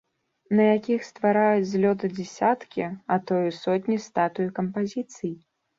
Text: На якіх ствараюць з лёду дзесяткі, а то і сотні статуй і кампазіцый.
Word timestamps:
На 0.59 0.63
якіх 0.77 1.03
ствараюць 1.09 1.67
з 1.73 1.83
лёду 1.85 2.11
дзесяткі, 2.17 2.89
а 3.13 3.21
то 3.29 3.33
і 3.53 3.55
сотні 3.63 3.97
статуй 4.09 4.45
і 4.53 4.53
кампазіцый. 4.59 5.41